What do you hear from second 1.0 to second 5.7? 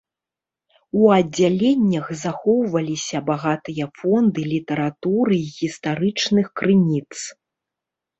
аддзяленнях захоўваліся багатыя фонды літаратуры і